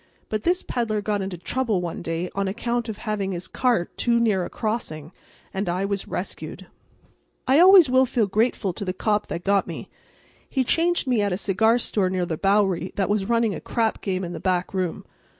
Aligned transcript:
But 0.29 0.41
this 0.41 0.63
peddler 0.63 0.99
got 0.99 1.21
into 1.21 1.37
trouble 1.37 1.79
one 1.79 2.01
day 2.01 2.31
on 2.33 2.47
account 2.47 2.89
of 2.89 2.97
having 2.97 3.33
his 3.33 3.47
cart 3.47 3.95
too 3.99 4.19
near 4.19 4.43
a 4.43 4.49
crossing, 4.49 5.11
and 5.53 5.69
I 5.69 5.85
was 5.85 6.07
rescued. 6.07 6.65
I 7.47 7.59
always 7.59 7.87
will 7.87 8.07
feel 8.07 8.25
grateful 8.25 8.73
to 8.73 8.83
the 8.83 8.93
cop 8.93 9.27
that 9.27 9.43
got 9.43 9.67
me. 9.67 9.91
He 10.49 10.63
changed 10.63 11.05
me 11.05 11.21
at 11.21 11.31
a 11.33 11.37
cigar 11.37 11.77
store 11.77 12.09
near 12.09 12.25
the 12.25 12.35
Bowery 12.35 12.91
that 12.95 13.09
was 13.09 13.29
running 13.29 13.53
a 13.53 13.61
crap 13.61 14.01
game 14.01 14.23
in 14.23 14.33
the 14.33 14.39
back 14.39 14.73
room. 14.73 15.05